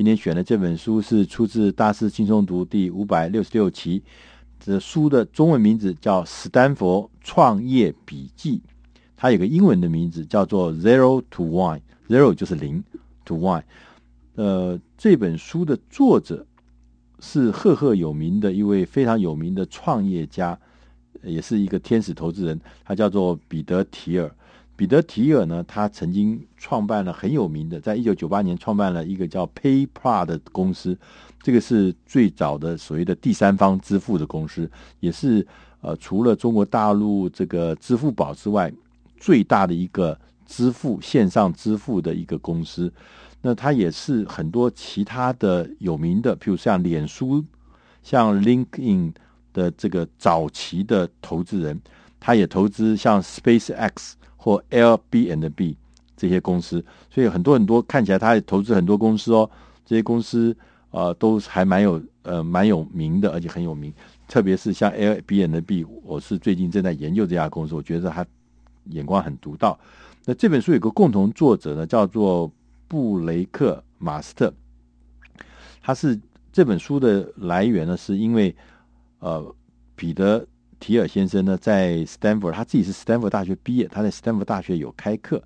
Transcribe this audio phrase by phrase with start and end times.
[0.00, 4.02] 今天选的这本书是出自《大师轻松读》第五百六十六期。
[4.58, 8.56] 这书的中文名字叫《史丹佛创业笔记》，
[9.14, 12.82] 它有个英文的名字叫做《Zero to One》，Zero 就是零
[13.26, 13.62] ，to One。
[14.36, 16.46] 呃，这本书的作者
[17.18, 20.58] 是赫赫有名的一位非常有名的创业家，
[21.22, 24.34] 也是一个天使投资人，他叫做彼得·提尔。
[24.80, 30.96] 彼得·提尔呢，他曾经创办了很有名的，在一九九八年创办了一个叫 PayPal 的公司，
[31.42, 35.46] 这个是最早的所谓的第三方支付的公司，也是
[35.82, 38.72] 呃除了中国大陆这个支付宝之外
[39.18, 42.90] 最大的一个支付线上支付的一个公司。
[43.42, 47.44] 那他也是很多其他的有名的，譬如像脸书、
[48.02, 49.12] 像 LinkedIn
[49.52, 51.78] 的这个早期的投资人，
[52.18, 54.12] 他也投资像 SpaceX。
[54.42, 55.76] 或 Airbnb
[56.16, 59.48] 这些公司，所以很多很多看起来他也投资很多公司哦，
[59.84, 60.56] 这些公司
[60.90, 63.92] 呃都还蛮有呃蛮有名的，而且很有名。
[64.26, 68.24] 特别是像 Airbnb，我是最近正在研究这家公司，我觉得他
[68.86, 69.78] 眼光很独到。
[70.24, 72.50] 那这本书有个共同作者呢，叫做
[72.88, 74.50] 布雷克马斯特，
[75.82, 76.18] 他是
[76.50, 78.56] 这本书的来源呢，是因为
[79.18, 79.54] 呃
[79.94, 80.46] 彼得。
[80.80, 85.40] 提尔先生呢，在斯坦福，他自己是斯坦福大学毕业，他在斯坦福大学有开课。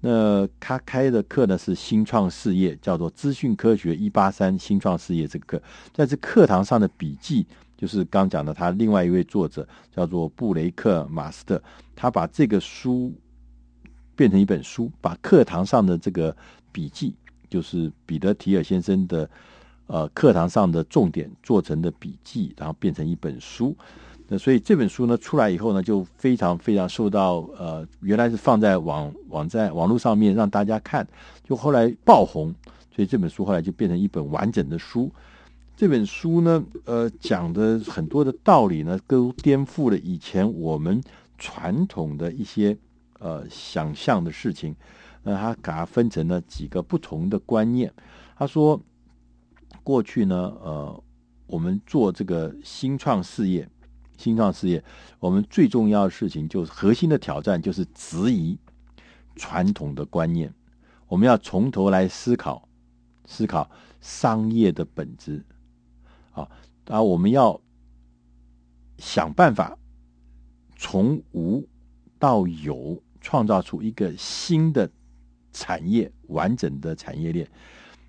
[0.00, 5.62] 那他开的课呢是新创事业，叫做资讯科学一八三新创事业这个课。
[5.94, 11.60] 在这课堂上的笔记，就是刚讲的他另外一位作者叫做布雷克马斯特，
[11.96, 13.12] 他把这个书
[14.14, 16.36] 变成一本书，把课堂上的这个
[16.70, 17.14] 笔记，
[17.48, 19.28] 就是彼得提尔先生的
[19.86, 23.74] 呃课堂上的重点做成的笔记，然后变成一本书。
[24.28, 31.06] 那所以这本书呢出来以后呢，就非常非常受到呃，原来是放在网网站网络上面让大家看，
[31.44, 32.52] 就后来爆红，
[32.94, 35.10] 所以这本书后来就变成一本完整的书。
[35.76, 41.00] 这本书呢，呃，讲的很多的道理呢，都颠覆了以前我们
[41.38, 42.76] 传统的一些
[43.20, 44.74] 呃想象的事情。
[45.22, 47.92] 那他把它分成了几个不同的观念。
[48.36, 48.80] 他说，
[49.82, 51.02] 过去呢，呃，
[51.46, 53.68] 我们做这个新创事业。
[54.18, 54.82] 新创事业，
[55.18, 58.58] 我们最重要的事情就是核心的挑战，就是质疑
[59.36, 60.52] 传统的观念。
[61.08, 62.68] 我们要从头来思考，
[63.26, 65.44] 思考商业的本质。
[66.32, 66.48] 啊，
[66.88, 67.60] 啊我们要
[68.98, 69.76] 想办法
[70.76, 71.66] 从无
[72.18, 74.90] 到有，创造出一个新的
[75.52, 77.48] 产业，完整的产业链。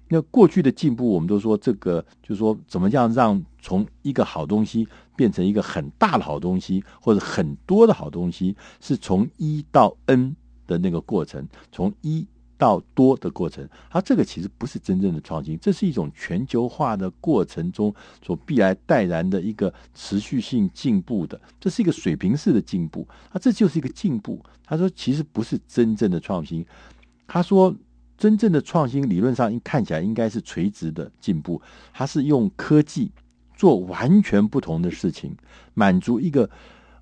[0.09, 4.87] 那过去的进步，我们都说这个，就是说怎么样让从一个好东西
[5.17, 10.33] 变成一个很大的好东西，或者很多的好东西，是从一到 N
[10.65, 12.25] 的那个过程，从一
[12.57, 13.67] 到多的过程。
[13.89, 17.93] 它这个其实不是真正的创新，这是一种全球化的过程中
[18.25, 23.05] 所必然带然的一个持续性进步的，这是一个水平式的进步。
[23.29, 24.41] 啊这就是一个进步。
[24.63, 26.65] 他说，其实不是真正的创新。
[27.27, 27.75] 他说。
[28.17, 31.61] 真正的创新理论上看起来应该是垂直的进步，
[31.93, 33.11] 它是用科技
[33.55, 35.35] 做完全不同的事情，
[35.75, 36.49] 满足一个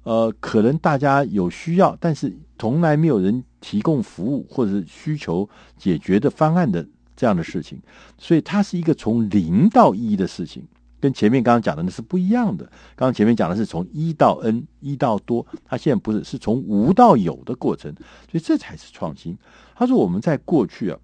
[0.04, 7.80] 呃可能大家有需要，但是从来没有人提供服务或者是需求解决的方案的这样的事情，
[8.18, 10.64] 所以它是一个从零到一的事情，
[11.00, 12.66] 跟前面刚刚讲的那是不一样的。
[12.96, 17.94] 刚刚前面讲的是从一到 N，一到多，它现在不是，是从无到有的过程，
[18.30, 19.38] 所以这才是创新。
[19.76, 21.00] 他说我们在过去啊。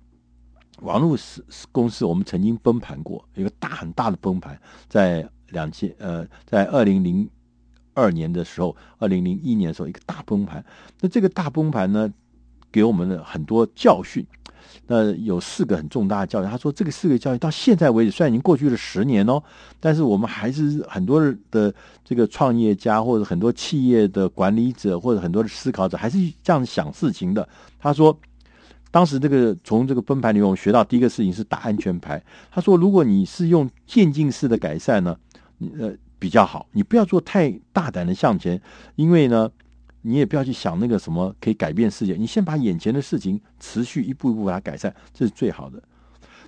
[0.82, 4.60] 网络是是公司，我们曾经崩盘过一个大很大的崩盘，
[4.90, 7.30] 在两千呃，在二零零
[7.94, 10.64] 二年的时候，二零零一年的时候，一个大崩盘。
[11.00, 12.12] 那这个大崩盘呢，
[12.72, 14.26] 给我们了很多教训。
[14.88, 16.50] 那有四个很重大的教训。
[16.50, 19.42] 他说，这个四个教训到现在为止，虽然已经过去了十年哦，
[19.80, 21.22] 但是我们还是很多
[21.52, 27.48] 的这个创业家，或者很多企业的管理者，或者很多的思考者，还是这样想事情的。
[27.80, 28.18] 他说。
[28.92, 32.22] 当时这个从这个崩盘里面，我们学到第一个事情是打安全牌。
[32.52, 35.18] 他说，如果你是用渐进式的改善呢，
[35.80, 38.62] 呃比较好，你不要做太大胆的向前，
[38.96, 39.50] 因为呢，
[40.02, 45.82] 你也不要去想那个什么可以改变世界，你先把眼前的事情持续一步一步把它改善，这是最好的。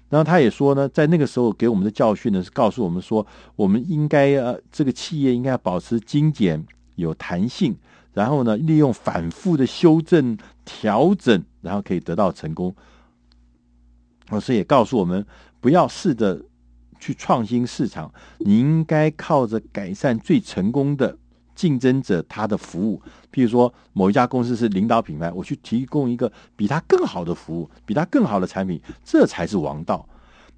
[0.09, 3.25] 然后他也说呢，在那个时候给我们的教训呢，是告诉我们说，
[3.55, 6.63] 我们应该呃，这个企业应该保持精简、
[6.95, 7.75] 有弹性。
[8.13, 12.75] 然后呢，利用反复的修正、调整，然后可以得到成功。
[14.29, 15.25] 老师也告诉我们，
[15.59, 16.41] 不要试着
[16.99, 21.17] 去创新市场，你应该靠着改善最成功的
[21.53, 23.01] 竞争者他的服务。
[23.31, 30.07] 譬如说，某一家公司是领导品牌，我去提供一个比他更好的服务，比他更好的产品，这才是王道。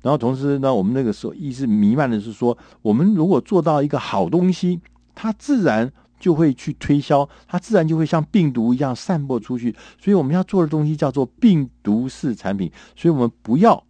[0.02, 4.80] 然后同时呢，我们那个时候一直弥漫的是说，我们如果做到一个好东西，
[5.16, 9.76] 它自然就会去推销，它自然就会像病毒一样散播出去。
[10.02, 12.72] 所以我们要做的东西叫做病毒式产品。
[12.96, 13.84] 所以我们不要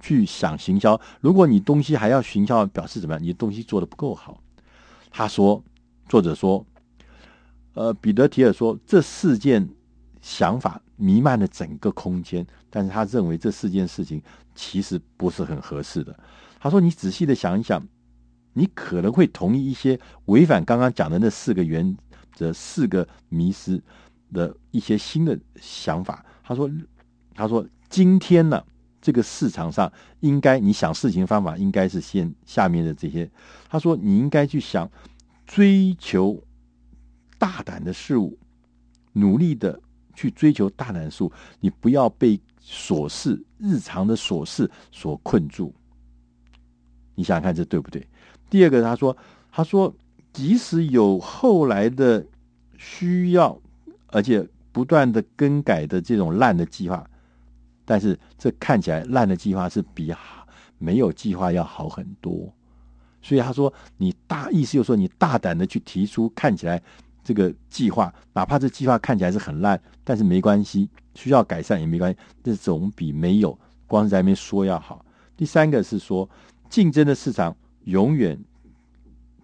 [0.00, 1.00] 去想行销。
[1.20, 3.22] 如果你东西还要行销，表示怎么样？
[3.22, 4.40] 你的东西做得不够好。
[5.10, 5.62] 他说，
[6.08, 6.64] 作者说，
[7.74, 9.68] 呃，彼得提尔说，这四件
[10.20, 14.20] 想法弥漫了整个空间，但是他认为这四件事情
[14.54, 16.18] 其实不是很合适的。
[16.58, 17.80] 他说，你仔细的想一想，
[18.54, 21.96] 你可能会同意一些违反刚刚讲的那四个原
[22.32, 23.82] 则、四个迷思
[24.32, 26.24] 的一些新的想法。
[26.42, 26.70] 他说，
[27.34, 28.64] 他说，今天呢，
[29.02, 33.30] 这个市场上应该你想事情方法应该是先下面的这些。
[33.68, 34.90] 他说，你应该去想。
[35.46, 36.42] 追求
[37.38, 38.38] 大胆的事物，
[39.12, 39.78] 努力的
[40.14, 41.30] 去追求大胆的事物，
[41.60, 45.74] 你不要被琐事、日常的琐事所困住。
[47.14, 48.08] 你想想看，这对不对？
[48.54, 49.16] 第二个，他说
[49.50, 49.92] ：“他说，
[50.32, 52.24] 即使有后来的
[52.78, 53.60] 需要，
[54.12, 57.04] 而且不断的更改的这种烂的计划，
[57.84, 60.14] 但是这看起来烂的计划是比
[60.78, 62.48] 没有计划要好很多。”
[63.20, 66.80] 所以他说：“你大意思就是说，你大胆的去提出看起来
[67.24, 73.58] 这个计划，哪怕这计划看起来是很烂，但是没关系，需要改善也没关系，这总比没有
[73.88, 75.04] 光是在那边说要好。
[75.36, 76.30] 第三个是说，
[76.70, 78.38] 竞争的市场永远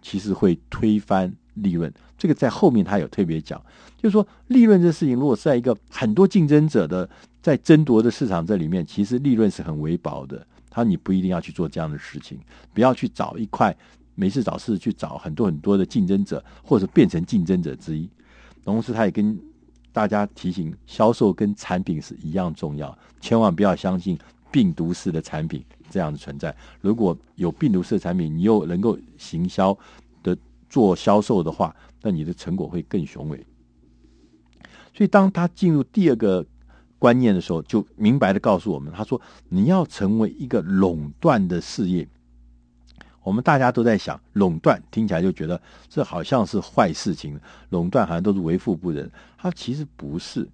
[0.02, 1.92] 其实会推翻利润。
[2.18, 3.60] 这个在后面他有特别讲，
[3.96, 7.08] 就是说利润这事情，如果是在一个很多竞争者的
[7.40, 12.38] 在争夺的市场这里面，其实利润是很微薄的。”他说：“你不一定要去做这样的事情，
[12.72, 13.76] 不要去找一块
[14.14, 18.08] 没事找事去找很多很多的竞争者，或者变成竞争者之一。
[18.64, 19.36] 同时，他也跟
[19.92, 24.16] 大家提醒，销售跟产品是一样重要，千万不要相信
[24.52, 26.54] 病毒式的产品这样的存在。
[26.80, 29.76] 如果有病毒式产品，你又能够行销
[30.22, 30.36] 的
[30.68, 33.44] 做销售的话，那你的成果会更雄伟。
[34.94, 36.46] 所以，当他进入第二个。”
[37.00, 42.06] 观念的时候，就明白的告诉我们，他说：“你要成为一个垄断的事业。”
[43.24, 45.58] 我们大家都在想，垄断听起来就觉得
[45.88, 47.40] 这好像是坏事情，
[47.70, 49.10] 垄断好像都是为富不仁。
[49.38, 50.46] 他其实不是。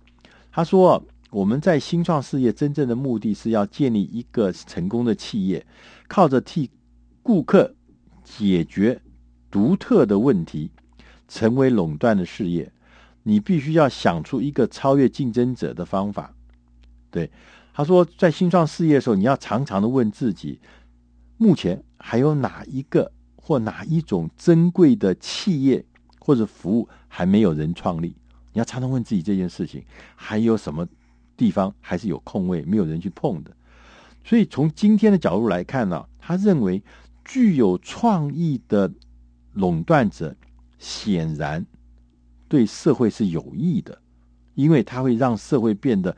[0.53, 1.03] 他说
[1.37, 5.67] ：“我们在新创事业真正的目的是要建立一个成功的企业，
[6.09, 6.71] 靠着替
[7.23, 7.75] 顾客
[8.25, 8.99] 解决
[9.51, 10.71] 独特的问题，
[11.29, 12.73] 成为垄断的事业。
[13.23, 16.35] 你必须要想出一个超越竞争者的方法。”
[17.13, 17.31] 对，
[17.75, 20.59] 他说，在新创事业的时候，你要常常的问自己，
[21.37, 25.85] 目前还有哪一个或哪一种珍贵的企业
[26.19, 28.17] 或者服务还没有人创立？
[28.55, 29.85] 你要常常问自己这件事情，
[30.15, 30.89] 还有什么
[31.37, 33.51] 地方还是有空位没有人去碰的？
[34.25, 36.83] 所以从今天的角度来看呢，他认为
[37.25, 38.91] 具有创意的
[39.53, 40.35] 垄断者
[40.79, 41.65] 显然
[42.49, 43.99] 对社会是有益的，
[44.55, 46.17] 因为它会让社会变得。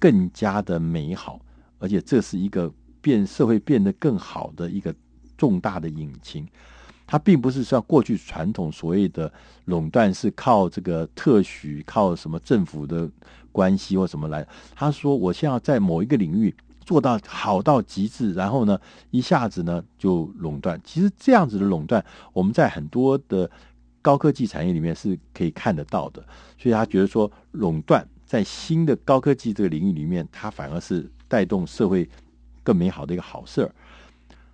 [0.00, 1.40] 更加的美好，
[1.80, 4.94] 而且这是一个变社会变得更好的一个
[5.36, 6.46] 重大的引擎。
[7.04, 9.32] 它并不是像过去传统所谓的
[9.64, 13.10] 垄断是靠这个特许、靠什么政府的
[13.58, 14.46] 关系或什么来。
[14.76, 16.54] 他说：“我现在在某一个领域
[16.86, 20.80] 做到好到极致，然后呢，一下子呢就垄断。
[20.84, 23.50] 其实这样子的垄断，我们在很多的
[24.00, 26.22] 高科技产业里面是可以看得到的。
[26.56, 32.06] 所以他觉得说垄断。”在新的高科技这个领域里面，它反而是带动社会
[32.62, 33.74] 更美好的一个好事儿。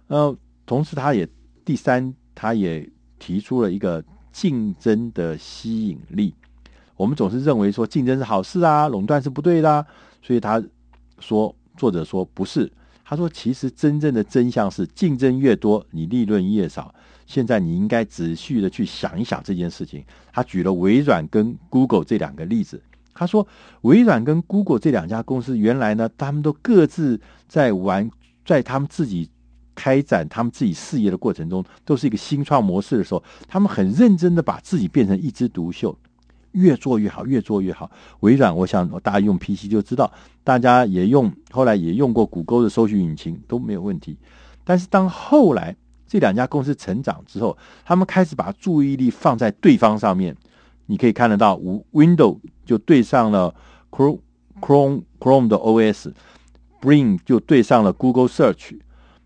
[0.06, 1.28] 呃，同时，他也
[1.64, 6.32] 第三，他也提出了一个竞争的吸引力。
[6.96, 9.86] 我们总是认为说竞争是好事啊，垄断是不对的，
[10.22, 10.62] 所以他
[11.18, 12.70] 说，作者说不是。
[13.04, 16.94] 他说，其实真正的真相是，竞争越多，你利润越少。
[17.26, 20.02] 现在你应该仔细的去想一想这件事情。
[20.32, 22.80] 他举了微软跟 Google 这两个例子。
[23.12, 23.46] 他说
[23.82, 28.10] ：“微软跟 Google 这两家公司，原来呢，他们都各自在玩，
[28.44, 29.30] 在他们自己
[29.74, 35.96] 开展他们自己事业的过程中，都是一个新创模式的时候，他们很认真的把自己变成一枝独秀，
[36.54, 37.88] 越做越好，越做越好。
[38.20, 44.16] 微软，我想大家用 PC 就知道，大家也用，后来也用过谷歌的搜寻引擎都没有问题。
[44.64, 45.76] 但是当后来
[46.08, 50.36] 这两家公司成长之后，他们开始把注意力放在对方上面。”
[50.86, 51.58] 你可以看得到
[51.92, 53.54] ，Windows 就对上了
[53.90, 54.18] Chrome
[54.60, 58.78] Chrome Chrome 的 OS，Bring 就对上了 Google Search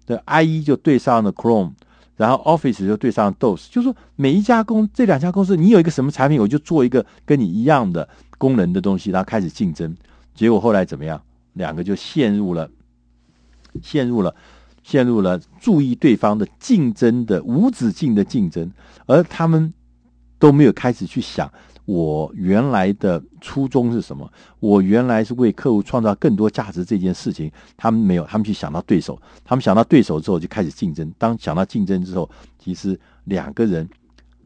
[0.06, 1.72] 的 IE 就对上了 Chrome，
[2.18, 3.70] 然后 Office 就对上了 DOS。
[3.70, 8.06] 就是说，每一家公这两家公司，你有一个什么产品，我就做一个跟你一样的
[8.36, 9.96] 功能的东西，然后开始竞争。
[10.34, 11.22] 结果后来怎么样？
[11.54, 12.70] 两个就陷入了
[13.82, 14.34] 陷入了
[14.84, 18.70] 陷入了注意对方的竞争的无止境的竞争，
[19.06, 19.72] 而他们
[20.38, 21.50] 都没有开始去想。
[21.88, 24.30] 我原来的初衷是什么？
[24.60, 31.10] 我原来是为客户创造更多价值这件事情，他们没有，他们去想到对手，他们想到对手之后就开始竞争。
[31.16, 32.28] 当想到竞争之后，
[32.58, 33.88] 其实两个人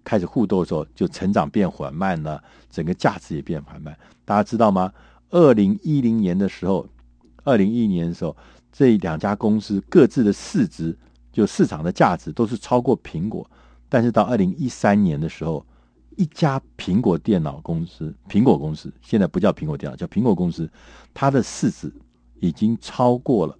[0.04, 3.92] 开始互斗的时候，就成长变缓慢了，整个价值也变缓慢。
[4.24, 4.92] 大家知道吗？
[5.30, 6.86] 二零一零年的时候，
[7.42, 8.36] 二零一一年的时候，
[8.70, 10.96] 这两家公司各自的市值
[11.32, 13.44] 就市场的价值都是超过苹果，
[13.88, 15.66] 但是到二零一三年的时候。
[16.16, 20.68] 一家苹果电脑公司，苹果公司现在不叫苹果电脑，叫苹果公司，
[21.14, 21.92] 它的市值
[22.40, 23.56] 已经超过了，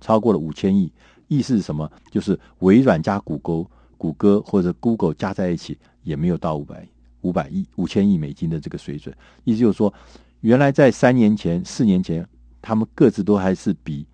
[0.00, 0.92] 超过了五千亿。
[1.28, 1.90] 意思是什么？
[2.10, 3.64] 就是微软加谷歌，
[3.96, 6.86] 谷歌或者 Google 加在一起也没有到五百
[7.20, 9.16] 五百亿五千亿美金的这个水准。
[9.44, 9.92] 意思就是说，
[10.40, 12.26] 原来在三年前、四年前，
[12.60, 14.04] 他们各自都还是比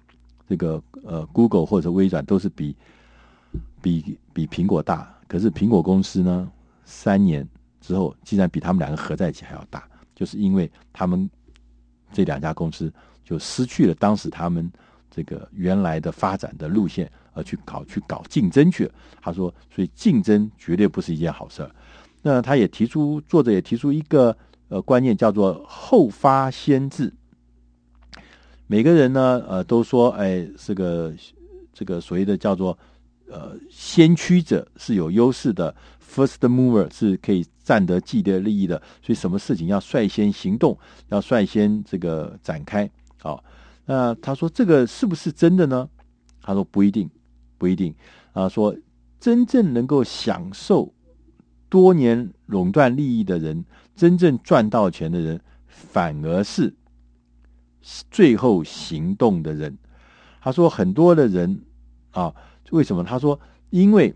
[0.49, 2.77] 这个呃 Google 或者微软都是比
[3.81, 5.13] 比比苹果大。
[5.27, 6.51] 可是苹果公司呢，
[6.85, 7.49] 三年。
[7.87, 11.31] 之后，竟然比他们两个合在一起还要大，就是因为他们
[12.13, 12.93] 这两家公司
[13.25, 14.71] 就失去了当时他们
[15.11, 18.93] 这个原来的发展的路线，而去搞去搞竞争去了。
[19.21, 21.71] 他说，所以竞争绝对不是一件好事儿。
[22.23, 24.37] 那他也提出，作者也提出一个
[24.69, 27.13] 呃观念，叫做后发先至。
[28.67, 31.15] 每个人呢，呃，都说，哎，这个
[31.73, 32.77] 这个所谓的叫做
[33.31, 35.73] 呃先驱者是有优势的。
[36.09, 42.89] First mover 是可以占得既得利益的，所以什么事情要率先行动，要率先这个展开。
[43.21, 43.45] 好，
[43.85, 45.87] 那他说这个是不是真的呢？
[46.41, 47.11] 他说不一定，
[47.59, 47.95] 不一定。
[48.33, 48.75] 啊，说
[49.21, 50.95] 真正能够享受
[51.69, 56.75] 多年垄断利益的人，真正赚到钱的人，反而是
[58.11, 59.77] 最后行动的人。
[60.41, 61.61] 他说很多的人
[62.13, 62.33] 啊，
[62.71, 63.05] 为什么？
[63.05, 64.15] 他说因为。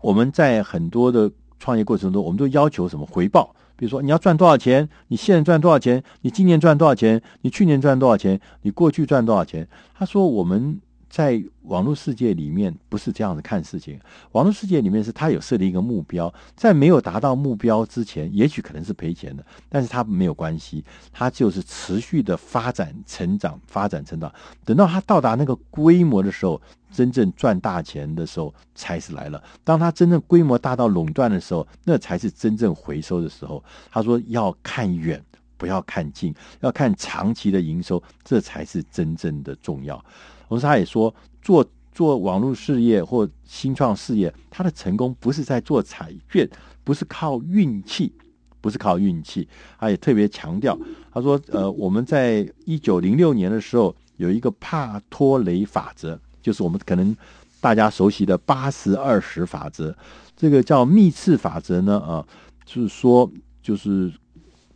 [0.00, 3.54] 我们在很多的创业过程中，我们都要求什么回报？
[3.76, 4.88] 比如说，你要赚多少钱？
[5.08, 6.02] 你现在赚多少钱？
[6.22, 7.20] 你今年赚多少钱？
[7.42, 8.40] 你去年赚多少钱？
[8.62, 9.68] 你过去赚多少钱？
[9.94, 10.80] 他说我们。
[11.08, 13.98] 在网络世界里面，不是这样子看事情。
[14.32, 24.32] 网络世界里面是他有设立一个目标，在没有达到目标之前，也许可能是赔钱的，但是他没有关系，他就是持续的发展、成长、发展、成长。
[24.64, 26.60] 等到他到达那个规模的时候，
[26.92, 29.42] 真正赚大钱的时候才是来了。
[29.64, 33.62] 当他真正规模大到垄断的时候，那才是真正回收的时候。
[33.90, 35.22] 他说要看远，
[35.56, 40.02] 不要看近，要看长期的营收，这才是真正的重要。
[40.48, 46.48] 同时，他也说，做做网络事业或新创事业，他的成功不是在做彩券，
[46.84, 48.12] 不是靠运气，
[48.60, 49.46] 不是靠运气。
[49.78, 50.78] 他也特别强调，
[51.12, 57.14] 他说：“呃，我们在一九零六年的时候有一个帕托雷法则，就是我们可能
[57.60, 59.94] 大家熟悉的八十二十法则。
[60.36, 62.26] 这个叫密次法则呢，啊，
[62.64, 64.12] 就是说，就是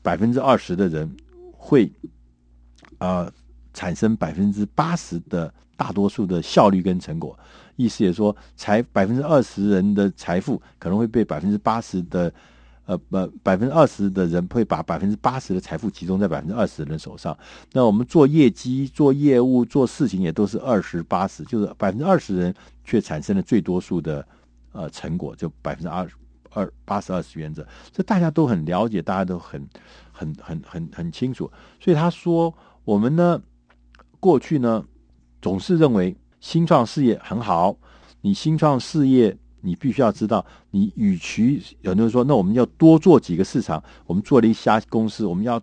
[0.02, 1.16] 百分之二十的人
[1.52, 1.90] 会
[2.98, 3.32] 啊。”
[3.72, 7.36] 产生百分之八十的大多数的效率跟成果，
[7.76, 12.32] 意思也说，财百分之二十人的财富可能会被百分之八十的，
[12.84, 17.36] 呃，不，百分之二十的人会把百分之八十的财富集中在百分之二十人手上。
[17.72, 24.24] 那我们做业绩、做业务、做事情也都是二十八十，就是百分之二十人却产生了最多数的
[24.72, 26.08] 呃成果，就百分之二
[26.50, 29.66] 二八十二十原则，这大家都很了解，大家都很
[30.12, 31.50] 很很很很清楚。
[31.80, 33.42] 所以他说，我们呢。
[34.22, 34.84] 过去呢，
[35.40, 37.76] 总是认为新创事业很好。
[38.20, 43.82] 你新创事业，你必须要知道，你与其有人说，那我们要多做几个市场。
[44.06, 45.60] 我们做了一家公司，我们要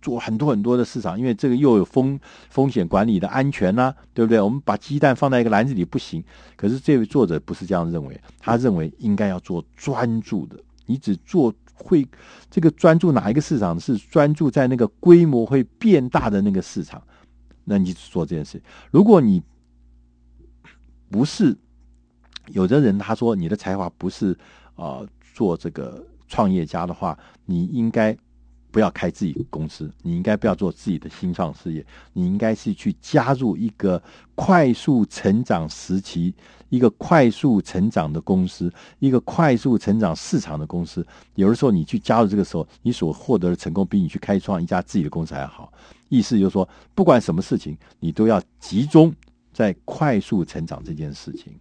[0.00, 2.18] 做很多很多的市场，因为这个又有风
[2.50, 4.40] 风险管理的安全呐、对不对？
[4.40, 6.20] 我们把鸡蛋放在一个篮子里不行。
[6.56, 10.56] 可是这位作者不是这样认为，他认为应该要做专注的。
[10.86, 12.04] 你只做会
[12.50, 13.78] 这个专注哪一个市场？
[13.78, 17.00] 是专注在那个规模会变大的那个市场。
[17.64, 19.42] 那你去做这件事，如果你
[21.10, 21.56] 不是
[22.48, 24.36] 有的人，他说你的才华不是
[24.74, 28.16] 啊、做这个创业家的话，你应该
[28.72, 34.02] 不要开自己的公司，你应该不要做自己的新创事业，你应该是去加入一个
[34.34, 36.34] 快速成长时期、
[36.70, 41.06] 一个快速成长的公司、一个快速成长市场的公司。
[41.34, 45.70] 有的时候你去加入这个时候，你所获得的成功比你去开创一家自己的公司还好。
[46.08, 49.14] 意思就是说，不管什么事情，你都要集中
[49.52, 51.52] 在快速成长这件事情。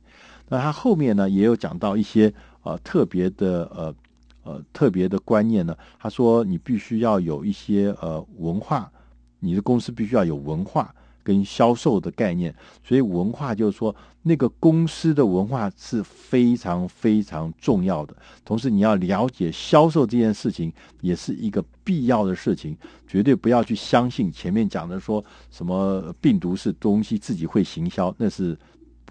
[0.49, 3.93] 那他后面呢，也有讲到一些呃特别的呃
[4.43, 5.75] 呃特别的观念呢。
[5.99, 8.91] 他说，你必须要有一些呃文化，
[9.39, 10.93] 你的公司必须要有文化，
[11.23, 12.53] 跟销售的概念。
[12.83, 18.15] 所以文化就是说，那个公司的文化是非常非常重要的。
[18.43, 20.71] 同时，你要了解销售这件事情，
[21.01, 22.77] 也是一个必要的事情。
[23.07, 28.57] 绝对不要去相信前面讲的说什么病毒是东西自己会行销，那是。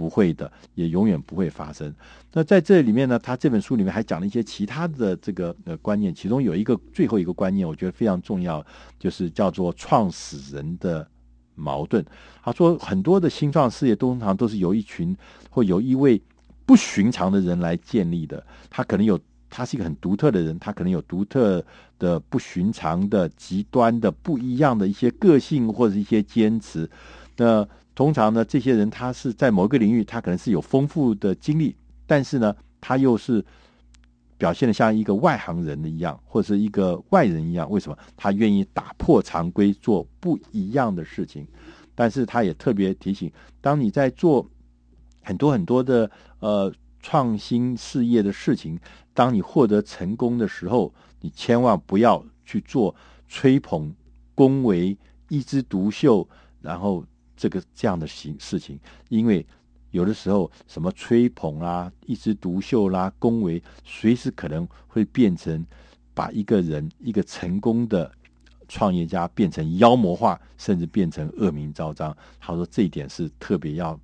[0.00, 1.94] 不会的，也永远不会发生。
[2.32, 8.64] 那在这里面呢，他这本书里面还讲了一些其他的这个呃观念，其中有一个最后一个观念，我觉得非常重要，
[8.98, 11.06] 就是叫做创始人的
[11.54, 12.02] 矛盾。
[12.42, 15.14] 他说，很多的新创事业通常都是由一群
[15.50, 16.18] 或由一位
[16.64, 18.42] 不寻常的人来建立的。
[18.70, 21.62] 他可能有，他是一个很独特的人，他可能有独特
[21.98, 26.88] 的、不寻常的、极端的、不一样的一些个性或者一些坚持。
[27.36, 33.44] 那通常呢，这些人他是在某一个领域，他可能是有丰富的经历，但是呢，他又是
[34.38, 37.68] 表现得像一个外行人的一样，或者是一个外人一样。
[37.70, 37.98] 为什么？
[38.16, 41.46] 他愿意打破常规，做不一样的事情。
[41.94, 43.30] 但是他也特别提醒，
[43.60, 44.48] 当你在做
[45.22, 48.78] 很多很多的呃创新事业的事情，
[49.12, 52.94] 当你获得成功的时候，你千万不要去做
[53.28, 53.94] 吹捧、
[54.34, 54.96] 恭维、
[55.28, 56.26] 一枝独秀，
[56.62, 57.04] 然后。
[57.40, 58.78] 这个这样的形事情，
[59.08, 59.44] 因为
[59.92, 65.64] 有的时候什么吹捧啊、一枝独秀啦、恭维，随时可能会变成
[66.12, 68.12] 把一个人一个成功的
[68.68, 72.14] 创业家变成妖魔化，甚至变成恶名昭彰。
[72.38, 73.98] 他说这一点是特别要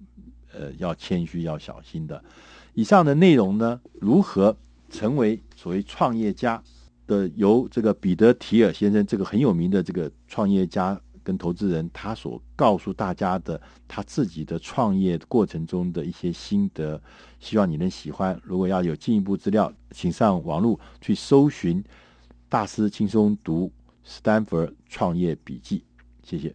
[0.55, 2.25] 呃要谦虚要小心的。
[2.73, 4.57] 以上的内容呢，如何
[4.89, 6.63] 成为所谓创业家
[7.07, 10.99] 的，由这个彼得提尔先生这个很有名的这个创业家。
[11.27, 17.03] 跟投资人，他所告诉大家的他自己的创业过程中的一些心得，
[17.41, 18.41] 希望你能喜欢。
[18.45, 21.83] 如果要有进一步资料，请上网络去搜寻
[22.49, 23.73] 《大师轻松读
[24.07, 25.79] Stanford 创业笔记》。
[26.23, 26.55] 谢谢。